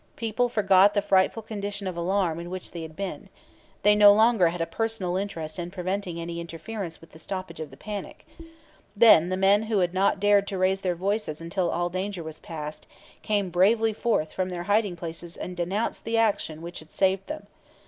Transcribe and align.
People 0.15 0.49
forgot 0.49 0.95
the 0.95 1.01
frightful 1.03 1.43
condition 1.43 1.85
of 1.85 1.95
alarm 1.95 2.39
in 2.39 2.49
which 2.49 2.71
they 2.71 2.81
had 2.81 2.95
been. 2.95 3.29
They 3.83 3.93
no 3.93 4.11
longer 4.11 4.47
had 4.47 4.59
a 4.59 4.65
personal 4.65 5.15
interest 5.15 5.59
in 5.59 5.69
preventing 5.69 6.19
any 6.19 6.39
interference 6.39 6.99
with 6.99 7.11
the 7.11 7.19
stoppage 7.19 7.59
of 7.59 7.69
the 7.69 7.77
panic. 7.77 8.25
Then 8.95 9.29
the 9.29 9.37
men 9.37 9.61
who 9.61 9.77
had 9.77 9.93
not 9.93 10.19
dared 10.19 10.47
to 10.47 10.57
raise 10.57 10.81
their 10.81 10.95
voices 10.95 11.39
until 11.39 11.69
all 11.69 11.89
danger 11.89 12.23
was 12.23 12.39
past 12.39 12.87
came 13.21 13.51
bravely 13.51 13.93
forth 13.93 14.33
from 14.33 14.49
their 14.49 14.63
hiding 14.63 14.95
places 14.95 15.37
and 15.37 15.55
denounced 15.55 16.03
the 16.03 16.17
action 16.17 16.63
which 16.63 16.79
had 16.79 16.89
saved 16.89 17.27
them. 17.27 17.45